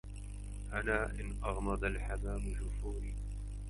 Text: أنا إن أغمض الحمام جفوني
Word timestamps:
أنا 0.73 1.05
إن 1.05 1.33
أغمض 1.43 1.83
الحمام 1.83 2.49
جفوني 2.53 3.13